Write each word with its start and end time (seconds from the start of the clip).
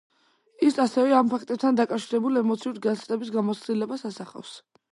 ის 0.69 0.77
ასევე 0.83 1.11
ამ 1.17 1.29
ფაქტებთან 1.33 1.77
დაკავშირებულ 1.81 2.41
ემოციური 2.43 2.83
განცდების 2.89 3.33
გამოცდილებას 3.37 4.05
ასახავს. 4.13 4.59